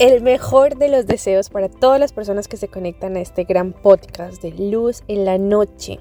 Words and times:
El 0.00 0.22
mejor 0.22 0.76
de 0.76 0.88
los 0.88 1.06
deseos 1.06 1.50
para 1.50 1.68
todas 1.68 2.00
las 2.00 2.12
personas 2.12 2.48
que 2.48 2.56
se 2.56 2.66
conectan 2.66 3.16
a 3.16 3.20
este 3.20 3.44
gran 3.44 3.72
podcast 3.72 4.42
de 4.42 4.50
luz 4.50 5.04
en 5.06 5.24
la 5.24 5.38
noche. 5.38 6.00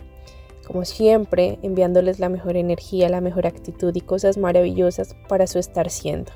Como 0.66 0.84
siempre, 0.84 1.60
enviándoles 1.62 2.18
la 2.18 2.28
mejor 2.28 2.58
energía, 2.58 3.08
la 3.08 3.22
mejor 3.22 3.46
actitud 3.46 3.96
y 3.96 4.02
cosas 4.02 4.40
maravillosas 4.40 5.16
para 5.30 5.46
su 5.46 5.60
estar 5.60 5.92
siendo. 5.92 6.32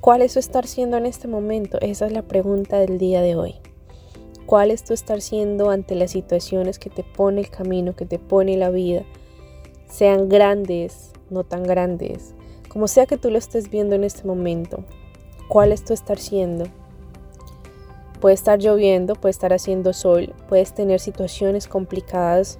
¿Cuál 0.00 0.20
es 0.20 0.32
su 0.32 0.40
estar 0.40 0.66
siendo 0.66 0.96
en 0.96 1.06
este 1.06 1.28
momento? 1.28 1.78
Esa 1.80 2.06
es 2.06 2.12
la 2.12 2.22
pregunta 2.22 2.80
del 2.80 2.98
día 2.98 3.22
de 3.22 3.36
hoy. 3.36 3.54
¿Cuál 4.44 4.72
es 4.72 4.82
tu 4.82 4.94
estar 4.94 5.20
siendo 5.20 5.70
ante 5.70 5.94
las 5.94 6.10
situaciones 6.10 6.80
que 6.80 6.90
te 6.90 7.04
pone 7.04 7.40
el 7.40 7.50
camino, 7.50 7.94
que 7.94 8.04
te 8.04 8.18
pone 8.18 8.56
la 8.56 8.70
vida? 8.70 9.04
Sean 9.88 10.28
grandes, 10.28 11.12
no 11.30 11.44
tan 11.44 11.62
grandes, 11.62 12.34
como 12.68 12.88
sea 12.88 13.06
que 13.06 13.16
tú 13.16 13.30
lo 13.30 13.38
estés 13.38 13.70
viendo 13.70 13.94
en 13.94 14.02
este 14.02 14.24
momento, 14.24 14.82
cuál 15.48 15.72
es 15.72 15.84
tu 15.84 15.92
estar 15.94 16.18
siendo. 16.18 16.64
Puede 18.20 18.34
estar 18.34 18.58
lloviendo, 18.58 19.14
puede 19.14 19.30
estar 19.30 19.52
haciendo 19.52 19.92
sol, 19.92 20.34
puedes 20.48 20.74
tener 20.74 21.00
situaciones 21.00 21.68
complicadas 21.68 22.58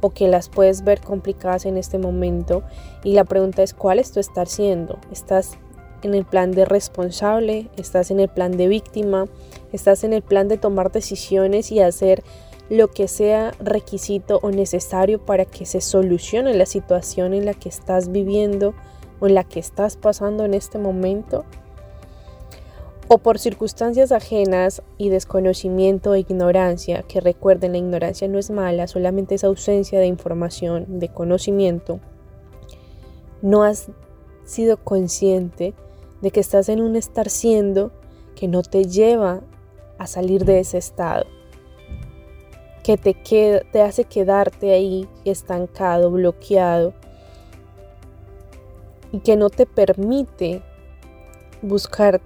o 0.00 0.10
que 0.10 0.28
las 0.28 0.48
puedes 0.48 0.84
ver 0.84 1.00
complicadas 1.00 1.64
en 1.64 1.76
este 1.76 1.98
momento. 1.98 2.62
Y 3.04 3.12
la 3.12 3.24
pregunta 3.24 3.62
es, 3.62 3.72
¿cuál 3.72 3.98
es 3.98 4.12
tu 4.12 4.20
estar 4.20 4.48
siendo? 4.48 4.98
¿Estás 5.10 5.58
en 6.02 6.14
el 6.14 6.24
plan 6.24 6.52
de 6.52 6.64
responsable? 6.64 7.68
¿Estás 7.76 8.10
en 8.10 8.20
el 8.20 8.28
plan 8.28 8.56
de 8.56 8.68
víctima? 8.68 9.26
¿Estás 9.72 10.04
en 10.04 10.12
el 10.12 10.22
plan 10.22 10.48
de 10.48 10.58
tomar 10.58 10.92
decisiones 10.92 11.70
y 11.72 11.80
hacer 11.80 12.22
lo 12.68 12.88
que 12.88 13.06
sea 13.06 13.52
requisito 13.60 14.40
o 14.42 14.50
necesario 14.50 15.24
para 15.24 15.44
que 15.44 15.66
se 15.66 15.80
solucione 15.80 16.52
la 16.54 16.66
situación 16.66 17.32
en 17.32 17.46
la 17.46 17.54
que 17.54 17.68
estás 17.68 18.10
viviendo 18.10 18.74
o 19.20 19.28
en 19.28 19.34
la 19.34 19.44
que 19.44 19.60
estás 19.60 19.96
pasando 19.96 20.44
en 20.44 20.54
este 20.54 20.78
momento? 20.78 21.44
O 23.08 23.18
por 23.18 23.38
circunstancias 23.38 24.10
ajenas 24.10 24.82
y 24.98 25.10
desconocimiento 25.10 26.14
e 26.14 26.20
ignorancia, 26.20 27.02
que 27.02 27.20
recuerden 27.20 27.72
la 27.72 27.78
ignorancia 27.78 28.26
no 28.26 28.38
es 28.38 28.50
mala, 28.50 28.88
solamente 28.88 29.36
es 29.36 29.44
ausencia 29.44 30.00
de 30.00 30.06
información, 30.06 30.98
de 30.98 31.08
conocimiento, 31.08 32.00
no 33.42 33.62
has 33.62 33.90
sido 34.44 34.76
consciente 34.76 35.74
de 36.20 36.30
que 36.30 36.40
estás 36.40 36.68
en 36.68 36.80
un 36.80 36.96
estar 36.96 37.30
siendo 37.30 37.92
que 38.34 38.48
no 38.48 38.62
te 38.62 38.84
lleva 38.84 39.42
a 39.98 40.06
salir 40.06 40.44
de 40.44 40.60
ese 40.60 40.78
estado, 40.78 41.26
que 42.82 42.96
te, 42.96 43.80
hace 43.80 44.04
quedarte 44.04 44.72
ahí 44.72 45.08
estancado, 45.24 46.10
bloqueado 46.10 46.92
y 49.12 49.20
que 49.20 49.36
no 49.36 49.50
te 49.50 49.66
permite 49.66 50.62
buscar 51.62 52.20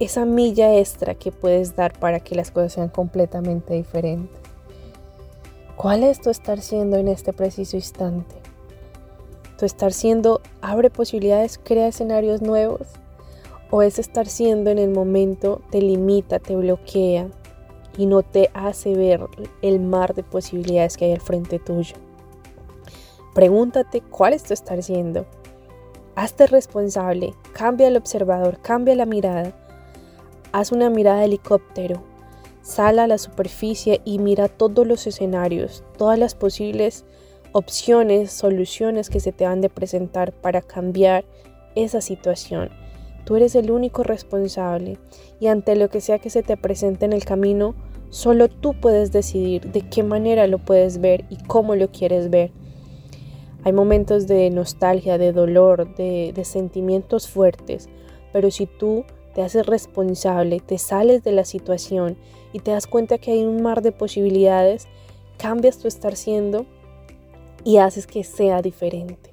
esa 0.00 0.24
milla 0.24 0.78
extra 0.78 1.14
que 1.14 1.32
puedes 1.32 1.74
dar 1.74 1.98
para 1.98 2.20
que 2.20 2.34
las 2.34 2.50
cosas 2.50 2.74
sean 2.74 2.88
completamente 2.88 3.74
diferentes. 3.74 4.38
¿Cuál 5.76 6.04
es 6.04 6.20
tu 6.20 6.30
estar 6.30 6.60
siendo 6.60 6.96
en 6.96 7.08
este 7.08 7.32
preciso 7.32 7.76
instante? 7.76 8.36
¿Tu 9.58 9.66
estar 9.66 9.92
siendo 9.92 10.40
abre 10.60 10.90
posibilidades, 10.90 11.58
crea 11.58 11.88
escenarios 11.88 12.42
nuevos? 12.42 12.86
¿O 13.70 13.82
es 13.82 13.98
estar 13.98 14.26
siendo 14.26 14.70
en 14.70 14.78
el 14.78 14.90
momento 14.90 15.60
te 15.70 15.82
limita, 15.82 16.38
te 16.38 16.56
bloquea 16.56 17.28
y 17.96 18.06
no 18.06 18.22
te 18.22 18.50
hace 18.54 18.94
ver 18.94 19.26
el 19.62 19.80
mar 19.80 20.14
de 20.14 20.22
posibilidades 20.22 20.96
que 20.96 21.06
hay 21.06 21.12
al 21.12 21.20
frente 21.20 21.58
tuyo? 21.58 21.96
Pregúntate 23.34 24.00
cuál 24.00 24.32
es 24.32 24.44
tu 24.44 24.54
estar 24.54 24.82
siendo. 24.82 25.26
Hazte 26.14 26.46
responsable, 26.46 27.34
cambia 27.52 27.88
el 27.88 27.96
observador, 27.96 28.58
cambia 28.62 28.94
la 28.96 29.06
mirada 29.06 29.52
Haz 30.50 30.72
una 30.72 30.88
mirada 30.88 31.20
de 31.20 31.26
helicóptero, 31.26 32.02
sal 32.62 32.98
a 32.98 33.06
la 33.06 33.18
superficie 33.18 34.00
y 34.06 34.18
mira 34.18 34.48
todos 34.48 34.86
los 34.86 35.06
escenarios, 35.06 35.84
todas 35.98 36.18
las 36.18 36.34
posibles 36.34 37.04
opciones, 37.52 38.30
soluciones 38.32 39.10
que 39.10 39.20
se 39.20 39.32
te 39.32 39.44
han 39.44 39.60
de 39.60 39.68
presentar 39.68 40.32
para 40.32 40.62
cambiar 40.62 41.24
esa 41.74 42.00
situación. 42.00 42.70
Tú 43.24 43.36
eres 43.36 43.54
el 43.56 43.70
único 43.70 44.02
responsable 44.04 44.98
y 45.38 45.48
ante 45.48 45.76
lo 45.76 45.90
que 45.90 46.00
sea 46.00 46.18
que 46.18 46.30
se 46.30 46.42
te 46.42 46.56
presente 46.56 47.04
en 47.04 47.12
el 47.12 47.26
camino, 47.26 47.74
solo 48.08 48.48
tú 48.48 48.72
puedes 48.80 49.12
decidir 49.12 49.70
de 49.70 49.82
qué 49.82 50.02
manera 50.02 50.46
lo 50.46 50.58
puedes 50.58 50.98
ver 50.98 51.26
y 51.28 51.36
cómo 51.36 51.74
lo 51.74 51.88
quieres 51.88 52.30
ver. 52.30 52.52
Hay 53.64 53.72
momentos 53.72 54.26
de 54.26 54.48
nostalgia, 54.48 55.18
de 55.18 55.32
dolor, 55.32 55.94
de, 55.96 56.32
de 56.34 56.44
sentimientos 56.46 57.28
fuertes, 57.28 57.90
pero 58.32 58.50
si 58.50 58.64
tú 58.64 59.04
te 59.38 59.44
haces 59.44 59.66
responsable, 59.66 60.58
te 60.58 60.78
sales 60.78 61.22
de 61.22 61.30
la 61.30 61.44
situación 61.44 62.16
y 62.52 62.58
te 62.58 62.72
das 62.72 62.88
cuenta 62.88 63.18
que 63.18 63.30
hay 63.30 63.44
un 63.44 63.62
mar 63.62 63.82
de 63.82 63.92
posibilidades, 63.92 64.88
cambias 65.36 65.78
tu 65.78 65.86
estar 65.86 66.16
siendo 66.16 66.66
y 67.62 67.76
haces 67.76 68.08
que 68.08 68.24
sea 68.24 68.62
diferente. 68.62 69.30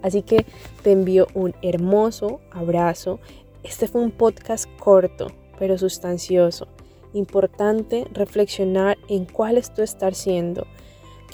Así 0.00 0.22
que 0.22 0.46
te 0.84 0.92
envío 0.92 1.26
un 1.34 1.56
hermoso 1.60 2.38
abrazo. 2.52 3.18
Este 3.64 3.88
fue 3.88 4.00
un 4.00 4.12
podcast 4.12 4.70
corto, 4.78 5.26
pero 5.58 5.76
sustancioso. 5.76 6.68
Importante 7.12 8.06
reflexionar 8.12 8.96
en 9.08 9.24
cuál 9.24 9.58
es 9.58 9.74
tu 9.74 9.82
estar 9.82 10.14
siendo. 10.14 10.68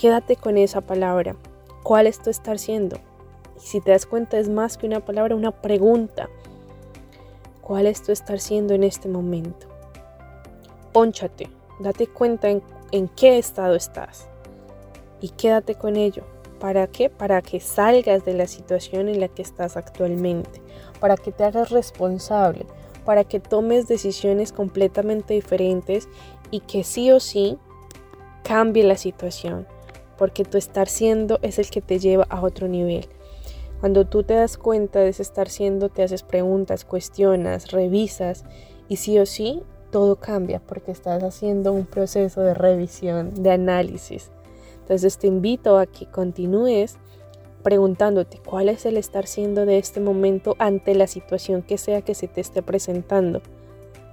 Quédate 0.00 0.36
con 0.36 0.56
esa 0.56 0.80
palabra. 0.80 1.36
¿Cuál 1.82 2.06
es 2.06 2.22
tu 2.22 2.30
estar 2.30 2.58
siendo? 2.58 2.96
Y 3.58 3.66
si 3.66 3.80
te 3.82 3.90
das 3.90 4.06
cuenta 4.06 4.38
es 4.38 4.48
más 4.48 4.78
que 4.78 4.86
una 4.86 5.04
palabra, 5.04 5.36
una 5.36 5.50
pregunta 5.60 6.30
cuál 7.64 7.86
es 7.86 8.02
tu 8.02 8.12
estar 8.12 8.38
siendo 8.38 8.74
en 8.74 8.84
este 8.84 9.08
momento. 9.08 9.66
Pónchate, 10.92 11.48
date 11.80 12.06
cuenta 12.06 12.50
en, 12.50 12.62
en 12.92 13.08
qué 13.08 13.38
estado 13.38 13.74
estás 13.74 14.28
y 15.20 15.30
quédate 15.30 15.74
con 15.74 15.96
ello. 15.96 16.24
¿Para 16.60 16.86
qué? 16.86 17.10
Para 17.10 17.42
que 17.42 17.60
salgas 17.60 18.24
de 18.24 18.34
la 18.34 18.46
situación 18.46 19.08
en 19.08 19.18
la 19.18 19.28
que 19.28 19.42
estás 19.42 19.76
actualmente, 19.76 20.62
para 21.00 21.16
que 21.16 21.32
te 21.32 21.44
hagas 21.44 21.70
responsable, 21.70 22.66
para 23.04 23.24
que 23.24 23.40
tomes 23.40 23.88
decisiones 23.88 24.52
completamente 24.52 25.34
diferentes 25.34 26.08
y 26.50 26.60
que 26.60 26.84
sí 26.84 27.10
o 27.10 27.20
sí 27.20 27.58
cambie 28.44 28.84
la 28.84 28.96
situación, 28.96 29.66
porque 30.16 30.44
tu 30.44 30.58
estar 30.58 30.88
siendo 30.88 31.38
es 31.42 31.58
el 31.58 31.70
que 31.70 31.80
te 31.80 31.98
lleva 31.98 32.26
a 32.28 32.42
otro 32.42 32.68
nivel. 32.68 33.08
Cuando 33.84 34.06
tú 34.06 34.22
te 34.22 34.32
das 34.32 34.56
cuenta 34.56 35.00
de 35.00 35.10
ese 35.10 35.20
estar 35.20 35.50
siendo, 35.50 35.90
te 35.90 36.02
haces 36.02 36.22
preguntas, 36.22 36.86
cuestionas, 36.86 37.70
revisas 37.70 38.46
y 38.88 38.96
sí 38.96 39.18
o 39.18 39.26
sí, 39.26 39.62
todo 39.90 40.16
cambia 40.16 40.58
porque 40.58 40.90
estás 40.90 41.22
haciendo 41.22 41.70
un 41.74 41.84
proceso 41.84 42.40
de 42.40 42.54
revisión, 42.54 43.34
de 43.34 43.50
análisis. 43.50 44.30
Entonces 44.78 45.18
te 45.18 45.26
invito 45.26 45.76
a 45.76 45.84
que 45.84 46.06
continúes 46.06 46.96
preguntándote 47.62 48.40
cuál 48.42 48.70
es 48.70 48.86
el 48.86 48.96
estar 48.96 49.26
siendo 49.26 49.66
de 49.66 49.76
este 49.76 50.00
momento 50.00 50.56
ante 50.58 50.94
la 50.94 51.06
situación 51.06 51.60
que 51.60 51.76
sea 51.76 52.00
que 52.00 52.14
se 52.14 52.26
te 52.26 52.40
esté 52.40 52.62
presentando, 52.62 53.42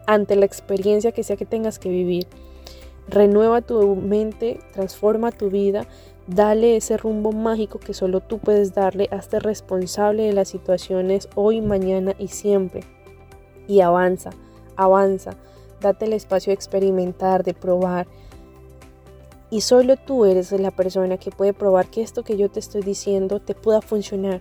ante 0.05 0.35
la 0.35 0.47
experiencia 0.47 1.13
que 1.13 1.23
sea 1.23 1.37
que 1.37 1.45
tengas 1.45 1.79
que 1.79 1.87
vivir. 1.87 2.27
Renueva 3.07 3.61
tu 3.61 3.95
mente, 3.95 4.59
transforma 4.73 5.31
tu 5.31 5.49
vida 5.49 5.87
Dale 6.33 6.77
ese 6.77 6.95
rumbo 6.95 7.33
mágico 7.33 7.77
que 7.77 7.93
solo 7.93 8.21
tú 8.21 8.39
puedes 8.39 8.73
darle. 8.73 9.09
Hazte 9.11 9.41
responsable 9.41 10.23
de 10.23 10.31
las 10.31 10.47
situaciones 10.47 11.27
hoy, 11.35 11.59
mañana 11.59 12.15
y 12.17 12.29
siempre. 12.29 12.85
Y 13.67 13.81
avanza, 13.81 14.29
avanza. 14.77 15.31
Date 15.81 16.05
el 16.05 16.13
espacio 16.13 16.51
de 16.51 16.55
experimentar, 16.55 17.43
de 17.43 17.53
probar. 17.53 18.07
Y 19.49 19.59
solo 19.59 19.97
tú 19.97 20.23
eres 20.23 20.53
la 20.53 20.71
persona 20.71 21.17
que 21.17 21.31
puede 21.31 21.51
probar 21.51 21.87
que 21.87 22.01
esto 22.01 22.23
que 22.23 22.37
yo 22.37 22.49
te 22.49 22.61
estoy 22.61 22.81
diciendo 22.81 23.41
te 23.41 23.53
pueda 23.53 23.81
funcionar. 23.81 24.39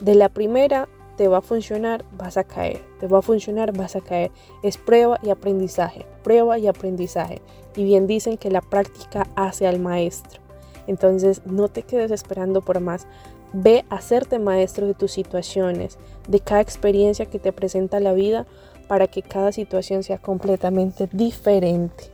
De 0.00 0.14
la 0.14 0.28
primera 0.28 0.90
te 1.16 1.28
va 1.28 1.38
a 1.38 1.42
funcionar, 1.42 2.04
vas 2.18 2.36
a 2.36 2.44
caer. 2.44 2.82
Te 3.00 3.06
va 3.06 3.20
a 3.20 3.22
funcionar, 3.22 3.74
vas 3.74 3.96
a 3.96 4.02
caer. 4.02 4.30
Es 4.62 4.76
prueba 4.76 5.18
y 5.22 5.30
aprendizaje, 5.30 6.04
prueba 6.22 6.58
y 6.58 6.66
aprendizaje. 6.66 7.40
Y 7.76 7.84
bien 7.84 8.06
dicen 8.06 8.36
que 8.36 8.50
la 8.50 8.60
práctica 8.60 9.26
hace 9.36 9.66
al 9.66 9.80
maestro. 9.80 10.43
Entonces 10.86 11.42
no 11.44 11.68
te 11.68 11.82
quedes 11.82 12.10
esperando 12.10 12.60
por 12.60 12.80
más. 12.80 13.06
Ve 13.52 13.84
a 13.88 13.96
hacerte 13.96 14.38
maestro 14.38 14.86
de 14.86 14.94
tus 14.94 15.12
situaciones, 15.12 15.98
de 16.28 16.40
cada 16.40 16.60
experiencia 16.60 17.26
que 17.26 17.38
te 17.38 17.52
presenta 17.52 18.00
la 18.00 18.12
vida 18.12 18.46
para 18.88 19.06
que 19.06 19.22
cada 19.22 19.52
situación 19.52 20.02
sea 20.02 20.18
completamente 20.18 21.08
diferente. 21.12 22.10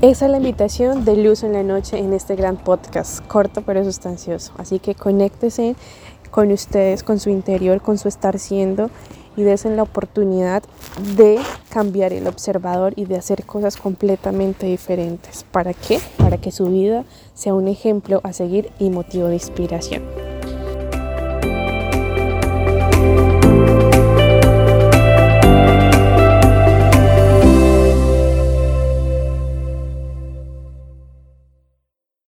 Esa 0.00 0.26
es 0.26 0.30
la 0.30 0.36
invitación 0.36 1.04
de 1.04 1.16
Luz 1.16 1.42
en 1.42 1.54
la 1.54 1.64
Noche 1.64 1.98
en 1.98 2.12
este 2.12 2.36
gran 2.36 2.56
podcast, 2.56 3.26
corto 3.26 3.62
pero 3.62 3.82
sustancioso. 3.82 4.52
Así 4.56 4.78
que 4.78 4.94
conéctese 4.94 5.74
con 6.30 6.52
ustedes, 6.52 7.02
con 7.02 7.18
su 7.18 7.30
interior, 7.30 7.80
con 7.80 7.98
su 7.98 8.06
estar 8.06 8.38
siendo 8.38 8.90
y 9.38 9.44
desen 9.44 9.76
la 9.76 9.84
oportunidad 9.84 10.64
de 11.16 11.38
cambiar 11.70 12.12
el 12.12 12.26
observador 12.26 12.92
y 12.96 13.04
de 13.04 13.14
hacer 13.14 13.44
cosas 13.44 13.76
completamente 13.76 14.66
diferentes. 14.66 15.44
¿Para 15.44 15.74
qué? 15.74 16.00
Para 16.16 16.38
que 16.38 16.50
su 16.50 16.66
vida 16.66 17.04
sea 17.34 17.54
un 17.54 17.68
ejemplo 17.68 18.20
a 18.24 18.32
seguir 18.32 18.72
y 18.80 18.90
motivo 18.90 19.28
de 19.28 19.34
inspiración. 19.34 20.27